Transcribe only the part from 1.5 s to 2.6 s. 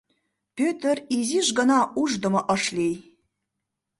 гына ушдымо